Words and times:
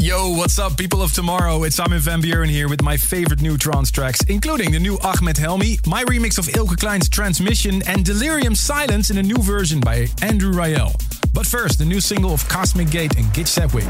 Yo, 0.00 0.30
what's 0.30 0.58
up, 0.58 0.78
people 0.78 1.02
of 1.02 1.12
tomorrow? 1.12 1.64
It's 1.64 1.78
Armin 1.78 1.98
van 1.98 2.22
Buuren 2.22 2.48
here 2.48 2.70
with 2.70 2.80
my 2.80 2.96
favorite 2.96 3.42
new 3.42 3.58
trance 3.58 3.90
tracks, 3.90 4.22
including 4.28 4.72
the 4.72 4.78
new 4.78 4.98
Ahmed 5.00 5.36
Helmy, 5.36 5.76
my 5.86 6.04
remix 6.04 6.38
of 6.38 6.46
Eelke 6.46 6.76
Kleijn's 6.76 7.10
Transmission, 7.10 7.82
and 7.86 8.02
Delerium 8.02 8.56
Silence 8.56 9.10
in 9.10 9.18
a 9.18 9.22
new 9.22 9.36
version 9.36 9.78
by 9.78 10.06
Andrew 10.22 10.54
Rayel. 10.54 10.94
But 11.34 11.44
first, 11.46 11.78
the 11.78 11.84
new 11.84 12.00
single 12.00 12.32
of 12.32 12.48
Cosmic 12.48 12.90
Gate 12.90 13.14
and 13.18 13.26
Gitch 13.34 13.48
Sedgwick, 13.48 13.84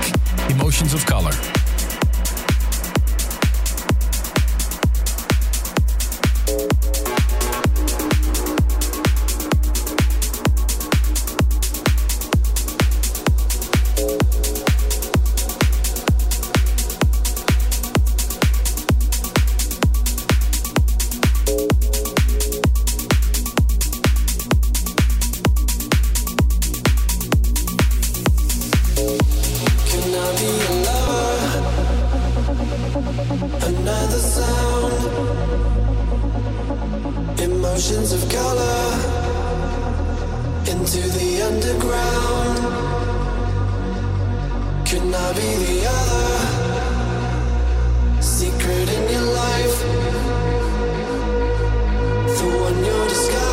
Emotions 0.51 0.95
of 0.95 1.07
Color. 1.07 1.31
oceans 37.73 38.13
of 38.13 38.21
color 38.29 38.83
into 40.73 41.01
the 41.19 41.43
underground. 41.49 42.59
Could 44.89 45.07
not 45.17 45.37
be 45.37 45.51
the 45.65 45.87
other 45.99 46.31
secret 48.21 48.89
in 48.97 49.03
your 49.15 49.29
life, 49.43 49.77
the 52.39 52.47
one 52.65 52.85
you're 52.85 53.09
discovering. 53.09 53.50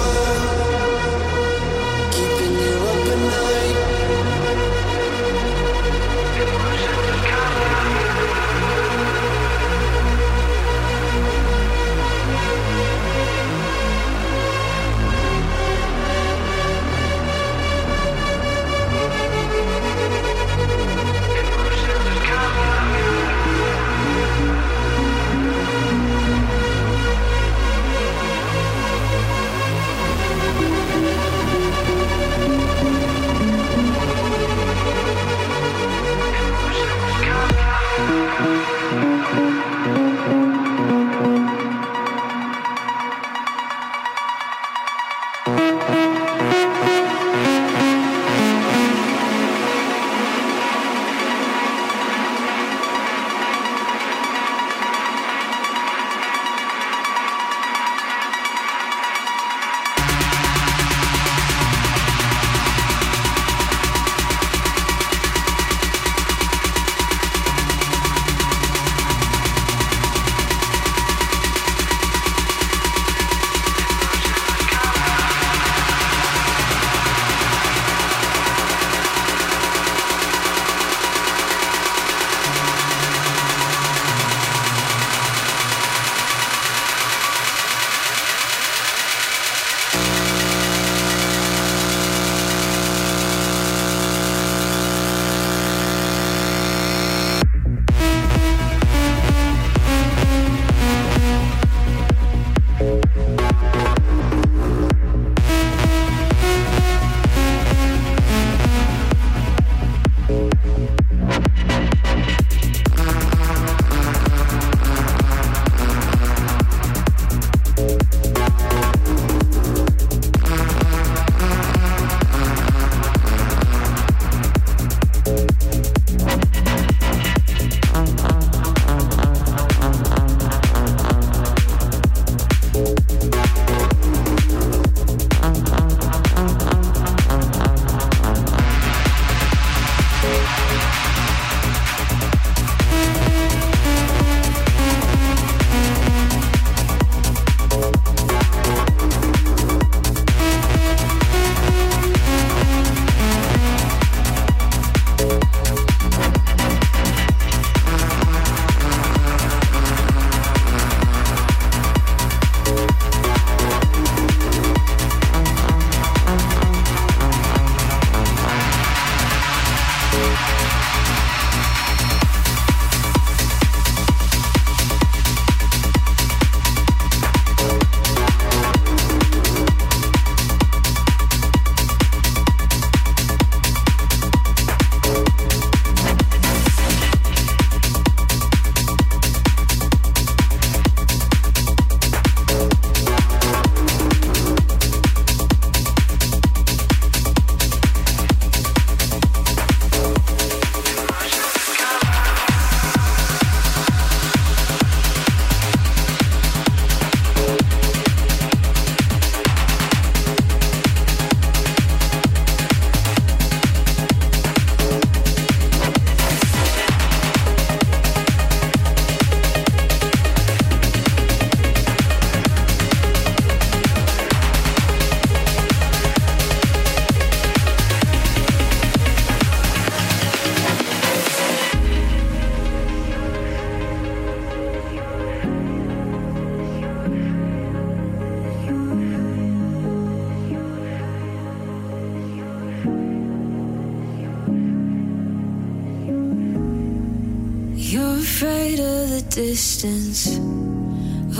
You're 247.90 248.18
afraid 248.18 248.82
of 248.82 249.12
the 249.12 249.22
distance, 249.30 250.36
a 250.36 250.42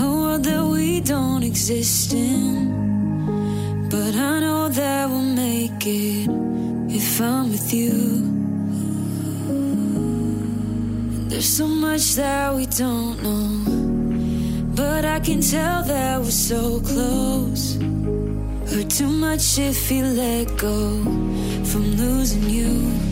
world 0.00 0.44
that 0.44 0.64
we 0.64 0.98
don't 1.00 1.42
exist 1.42 2.14
in. 2.14 3.88
But 3.90 4.14
I 4.14 4.40
know 4.40 4.70
that 4.70 5.10
we'll 5.10 5.20
make 5.20 5.84
it 5.84 6.26
if 6.88 7.20
I'm 7.20 7.50
with 7.50 7.74
you. 7.74 7.92
There's 11.28 11.44
so 11.44 11.68
much 11.68 12.14
that 12.14 12.54
we 12.54 12.64
don't 12.64 13.22
know, 13.22 14.64
but 14.74 15.04
I 15.04 15.20
can 15.20 15.42
tell 15.42 15.82
that 15.82 16.18
we're 16.18 16.30
so 16.30 16.80
close. 16.80 17.76
Hurt 18.72 18.88
too 18.88 19.08
much 19.08 19.58
if 19.58 19.90
you 19.90 20.02
let 20.02 20.56
go 20.56 21.04
from 21.64 21.94
losing 21.96 22.48
you. 22.48 23.07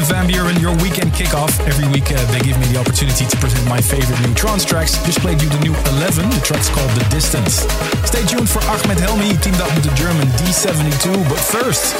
I'm 0.00 0.06
van 0.06 0.26
Buuren, 0.26 0.58
your 0.62 0.72
weekend 0.80 1.12
kickoff. 1.12 1.60
Every 1.66 1.86
week 1.92 2.10
uh, 2.10 2.24
they 2.32 2.40
give 2.40 2.58
me 2.58 2.64
the 2.72 2.78
opportunity 2.78 3.26
to 3.26 3.36
present 3.36 3.68
my 3.68 3.82
favorite 3.82 4.18
new 4.26 4.32
trance 4.32 4.64
tracks. 4.64 4.96
Just 5.04 5.20
played 5.20 5.42
you 5.42 5.48
the 5.50 5.60
new 5.60 5.74
11. 6.00 6.30
The 6.30 6.40
track's 6.40 6.70
called 6.70 6.88
The 6.92 7.04
Distance. 7.10 7.68
Stay 8.08 8.24
tuned 8.24 8.48
for 8.48 8.62
Ahmed 8.64 8.98
Helmy, 8.98 9.36
teamed 9.44 9.60
up 9.60 9.68
with 9.74 9.84
the 9.84 9.94
German 9.94 10.26
D72. 10.40 11.28
But 11.28 11.38
first, 11.38 11.92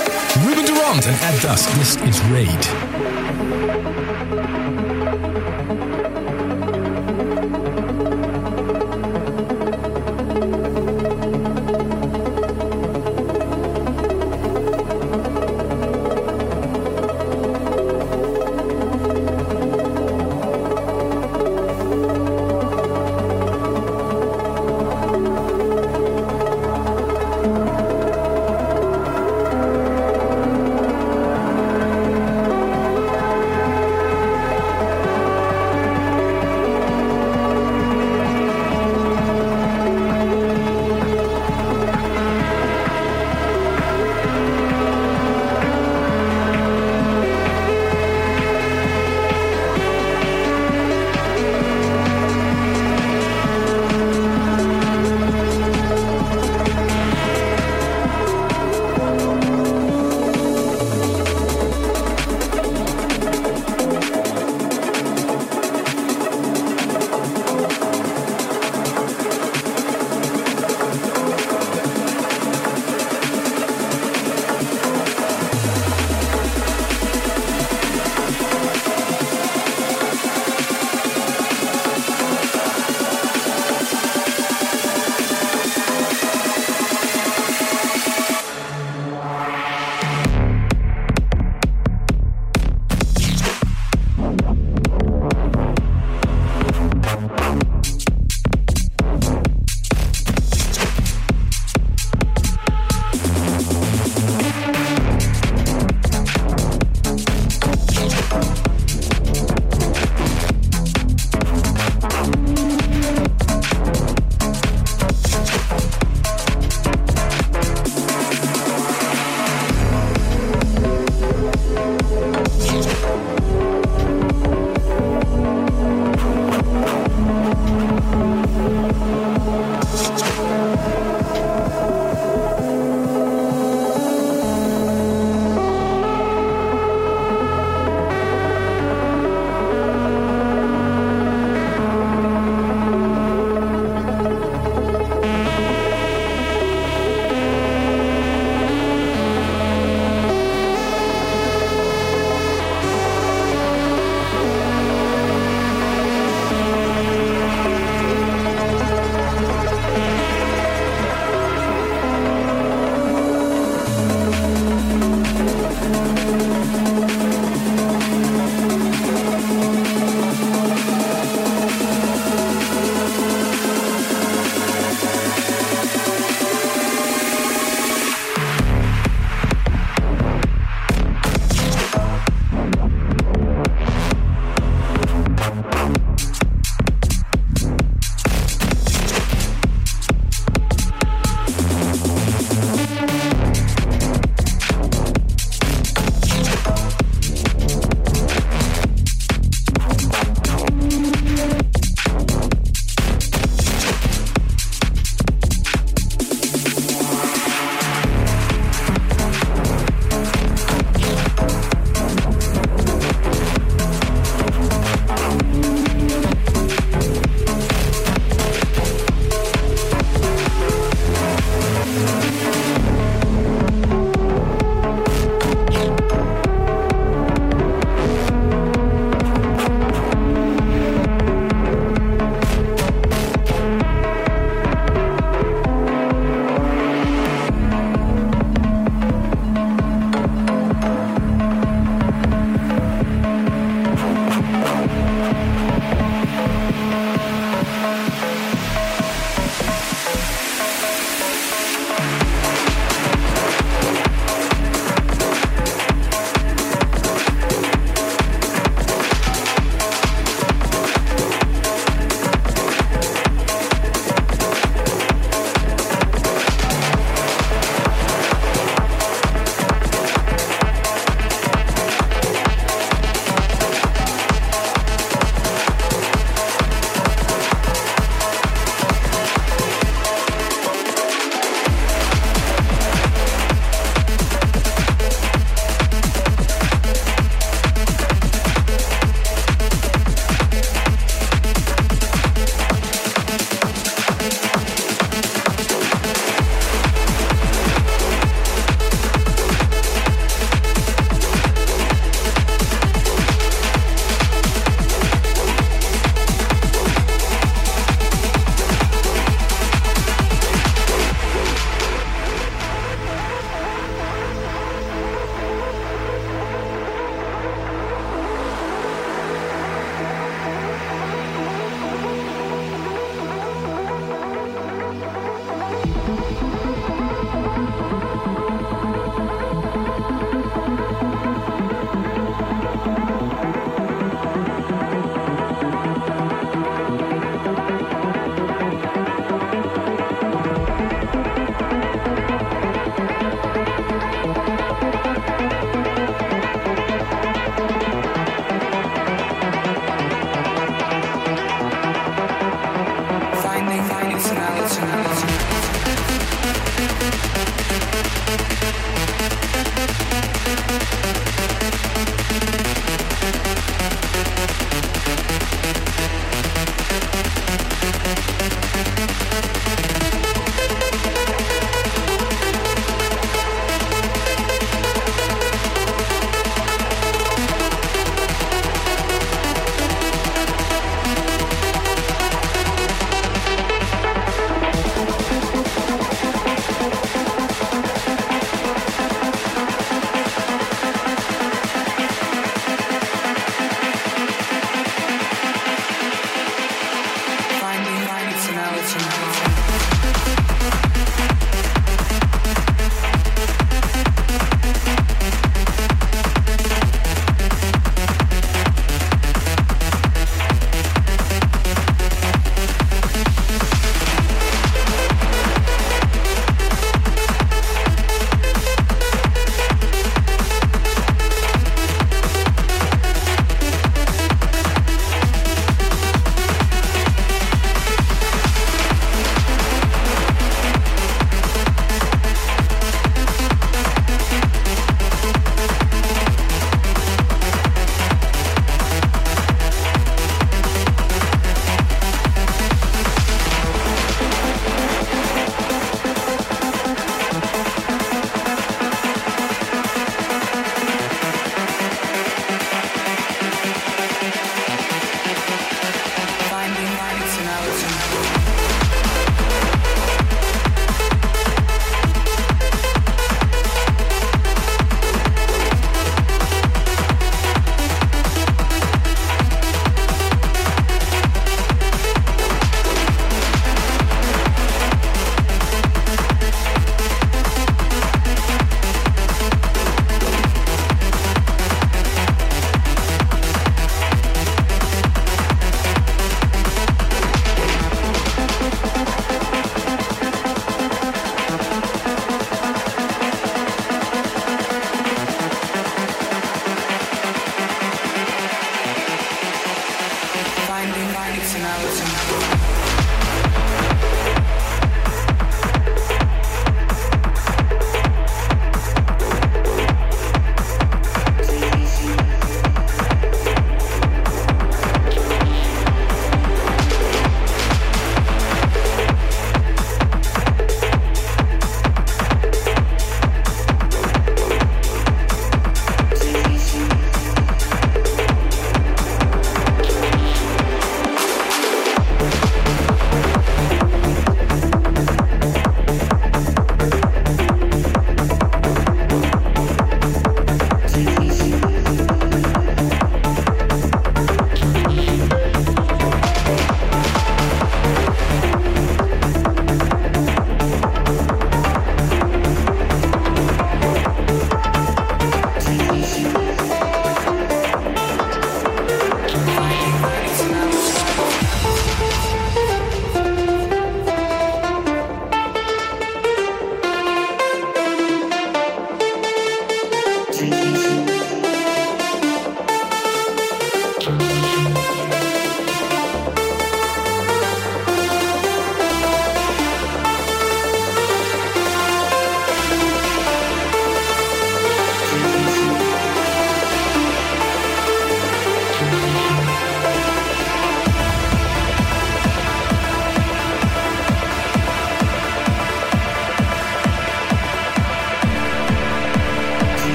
Ruben 0.47 0.65
Durant 0.65 1.07
and 1.07 1.17
At 1.21 1.43
Dusk. 1.43 1.69
This 1.77 1.97
is 2.09 2.19
Raid. 2.33 4.00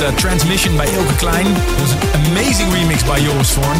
Uh, 0.00 0.16
Transmission 0.16 0.76
by 0.76 0.86
Eelke 0.86 1.18
Kleijn. 1.18 1.44
It 1.44 1.80
was 1.80 1.92
an 1.92 2.30
amazing 2.30 2.68
remix 2.68 3.04
by 3.04 3.18
Joris 3.18 3.52
Voorn. 3.56 3.76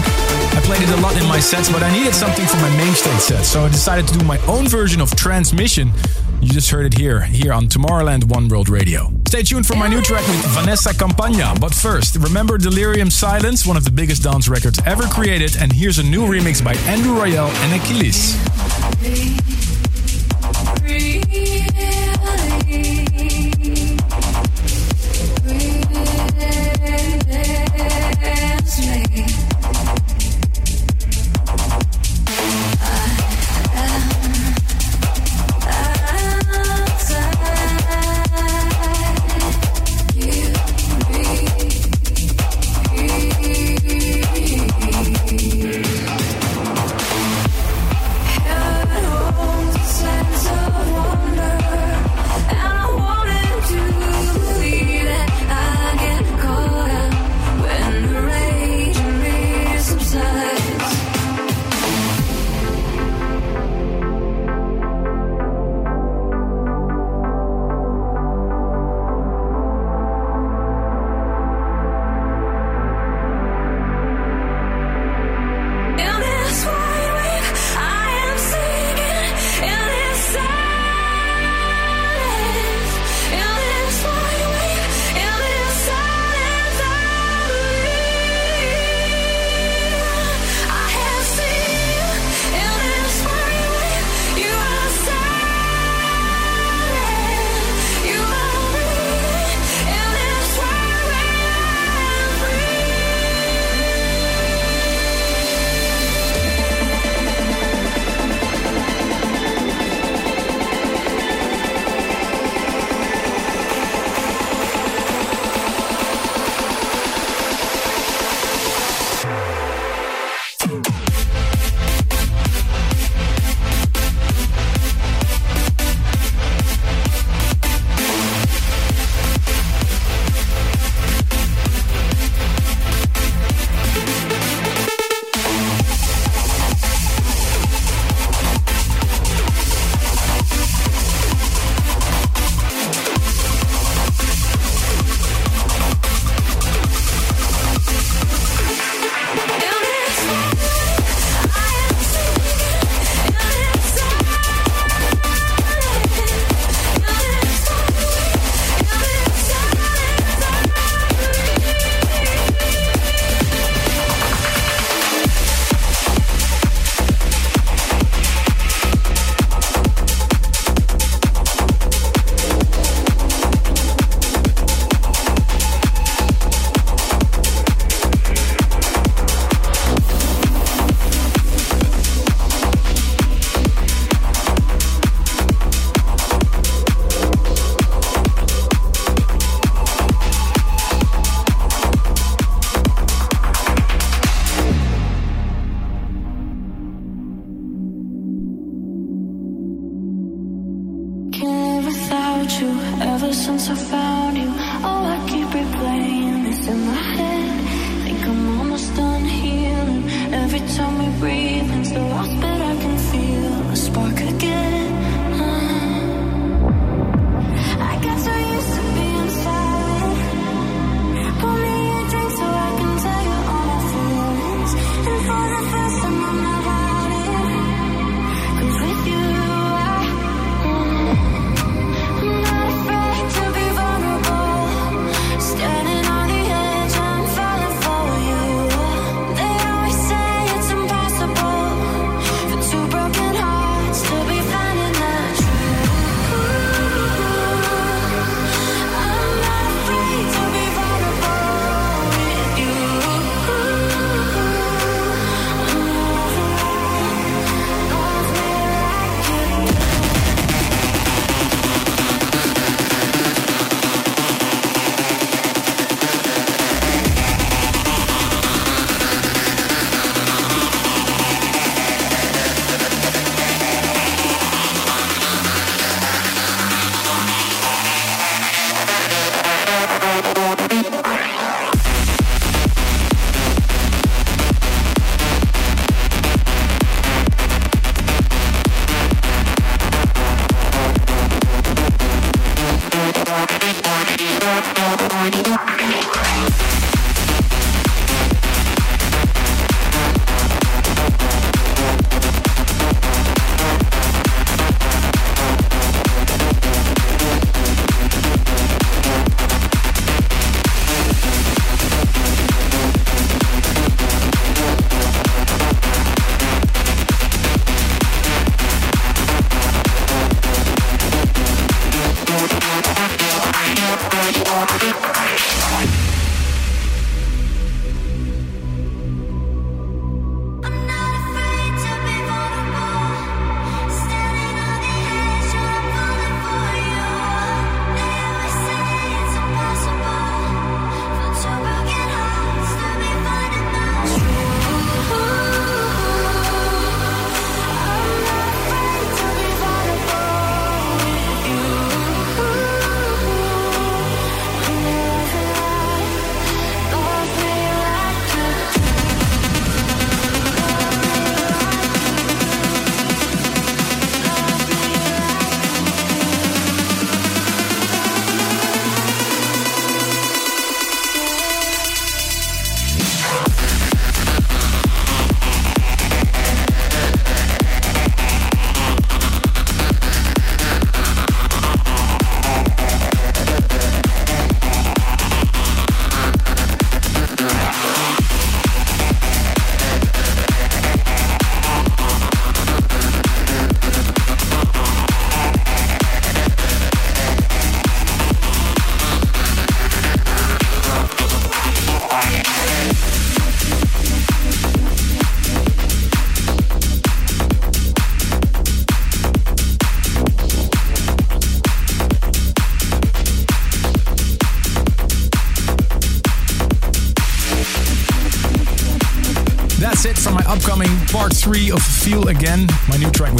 I 0.57 0.61
played 0.65 0.83
it 0.83 0.89
a 0.89 1.01
lot 1.01 1.17
in 1.17 1.25
my 1.29 1.39
sets, 1.39 1.71
but 1.71 1.81
I 1.81 1.93
needed 1.93 2.13
something 2.13 2.45
for 2.45 2.57
my 2.57 2.77
main 2.77 2.93
stage 2.95 3.21
set, 3.21 3.45
so 3.45 3.65
I 3.65 3.69
decided 3.69 4.09
to 4.09 4.19
do 4.19 4.25
my 4.25 4.39
own 4.47 4.67
version 4.67 5.01
of 5.01 5.15
Transmission. 5.15 5.93
You 6.41 6.49
just 6.49 6.71
heard 6.71 6.87
it 6.87 6.99
here, 6.99 7.21
here 7.21 7.53
on 7.53 7.69
Tomorrowland 7.69 8.25
One 8.25 8.49
World 8.49 8.69
Radio. 8.69 9.13
Stay 9.29 9.45
tuned 9.45 9.67
for 9.67 9.77
my 9.77 9.87
new 9.87 10.03
track 10.03 10.27
with 10.27 10.45
Vanessa 10.47 10.93
Campagna. 10.93 11.55
But 11.61 11.73
first, 11.73 12.17
remember 12.17 12.59
Delerium 12.59 13.13
Silence, 13.13 13.65
one 13.65 13.77
of 13.77 13.85
the 13.85 13.93
biggest 13.93 14.25
dance 14.25 14.49
records 14.49 14.81
ever 14.87 15.05
created, 15.05 15.57
and 15.57 15.73
here's 15.73 15.99
a 15.99 16.05
new 16.05 16.27
remix 16.27 16.63
by 16.65 16.75
Andrew 16.91 17.15
Rayel 17.15 17.49
and 17.63 17.81
Achilles. 17.81 19.48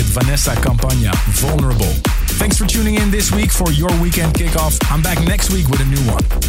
Vanessa 0.09 0.55
Campagna, 0.57 1.13
Vulnerable. 1.33 1.93
Thanks 2.39 2.57
for 2.57 2.67
tuning 2.67 2.95
in 2.97 3.11
this 3.11 3.31
week 3.33 3.51
for 3.51 3.71
your 3.73 3.91
weekend 4.01 4.35
kickoff. 4.35 4.79
I'm 4.91 5.03
back 5.03 5.21
next 5.27 5.53
week 5.53 5.69
with 5.69 5.81
a 5.81 5.85
new 5.85 6.01
one. 6.11 6.48